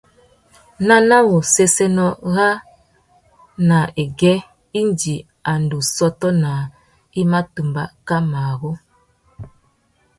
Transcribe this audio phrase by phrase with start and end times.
[0.87, 2.53] Nana wu séssénô râā
[3.67, 4.35] nà agüê
[4.79, 5.15] indi
[5.51, 6.63] a ndú sôtô naā
[7.19, 8.71] i mà tumba kā marru.